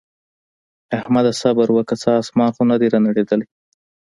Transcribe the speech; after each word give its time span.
احمده! 0.99 1.31
صبره 1.41 1.71
وکړه 1.73 1.97
څه 2.03 2.09
اسمان 2.23 2.49
خو 2.55 2.61
نه 2.69 2.75
دی 2.79 2.87
رانړېدلی. 2.93 3.45